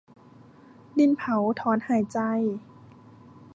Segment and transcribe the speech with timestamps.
[0.97, 2.19] ดินเผาถอนหายใจ